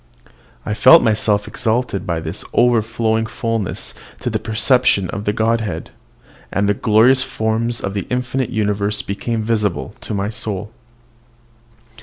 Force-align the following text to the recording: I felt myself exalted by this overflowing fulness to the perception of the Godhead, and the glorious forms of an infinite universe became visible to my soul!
I 0.65 0.73
felt 0.73 1.03
myself 1.03 1.47
exalted 1.47 2.07
by 2.07 2.19
this 2.19 2.43
overflowing 2.53 3.27
fulness 3.27 3.93
to 4.21 4.31
the 4.31 4.39
perception 4.39 5.11
of 5.11 5.25
the 5.25 5.31
Godhead, 5.31 5.91
and 6.51 6.67
the 6.67 6.73
glorious 6.73 7.21
forms 7.21 7.81
of 7.81 7.95
an 7.95 8.07
infinite 8.09 8.49
universe 8.49 9.03
became 9.03 9.43
visible 9.43 9.93
to 10.01 10.15
my 10.15 10.29
soul! 10.29 10.71